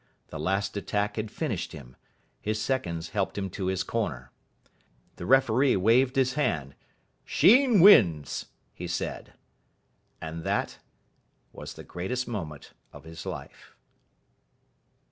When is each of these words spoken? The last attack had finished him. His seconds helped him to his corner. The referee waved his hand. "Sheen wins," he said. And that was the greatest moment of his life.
The 0.29 0.39
last 0.39 0.75
attack 0.75 1.15
had 1.17 1.29
finished 1.29 1.73
him. 1.73 1.95
His 2.41 2.59
seconds 2.59 3.09
helped 3.09 3.37
him 3.37 3.51
to 3.51 3.67
his 3.67 3.83
corner. 3.83 4.31
The 5.17 5.27
referee 5.27 5.75
waved 5.75 6.15
his 6.15 6.33
hand. 6.33 6.73
"Sheen 7.23 7.81
wins," 7.81 8.47
he 8.73 8.87
said. 8.87 9.33
And 10.19 10.43
that 10.43 10.79
was 11.53 11.75
the 11.75 11.83
greatest 11.83 12.27
moment 12.27 12.73
of 12.91 13.03
his 13.03 13.27
life. 13.27 13.75